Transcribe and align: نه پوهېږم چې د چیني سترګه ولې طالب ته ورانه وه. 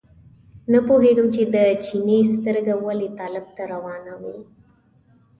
نه 0.71 0.79
پوهېږم 0.87 1.27
چې 1.35 1.41
د 1.55 1.57
چیني 1.85 2.19
سترګه 2.35 2.73
ولې 2.85 3.09
طالب 3.19 3.45
ته 3.57 3.63
ورانه 3.83 4.13
وه. 4.21 4.35